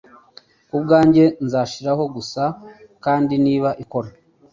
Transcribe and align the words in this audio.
Ku 0.69 0.77
bwanjye 0.83 1.23
nzashiraho 1.45 2.03
gusa, 2.15 2.43
kandi 3.03 3.33
niba 3.45 3.69
ikora, 3.83 4.09